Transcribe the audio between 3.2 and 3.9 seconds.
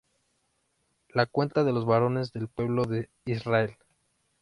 Israel.